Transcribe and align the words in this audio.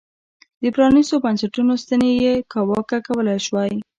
د 0.61 0.63
پرانیستو 0.75 1.15
بنسټونو 1.23 1.73
ستنې 1.83 2.09
یې 2.23 2.33
کاواکه 2.51 2.97
کولای 3.07 3.39
شوای. 3.45 3.73